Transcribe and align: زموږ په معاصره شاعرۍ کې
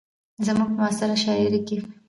زموږ 0.45 0.67
په 0.73 0.79
معاصره 0.79 1.15
شاعرۍ 1.23 1.61
کې 1.67 1.77